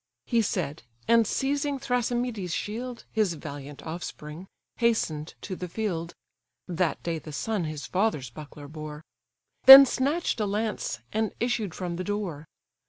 He 0.25 0.41
said: 0.41 0.81
and, 1.07 1.27
seizing 1.27 1.77
Thrasymedes' 1.77 2.55
shield, 2.55 3.05
(His 3.11 3.35
valiant 3.35 3.83
offspring,) 3.85 4.47
hasten'd 4.77 5.35
to 5.41 5.55
the 5.55 5.67
field; 5.67 6.15
(That 6.67 7.03
day 7.03 7.19
the 7.19 7.31
son 7.31 7.65
his 7.65 7.85
father's 7.85 8.31
buckler 8.31 8.67
bore;) 8.67 9.05
Then 9.65 9.85
snatch'd 9.85 10.39
a 10.39 10.47
lance, 10.47 11.01
and 11.13 11.35
issued 11.39 11.75
from 11.75 11.97
the 11.97 12.03
door. 12.03 12.47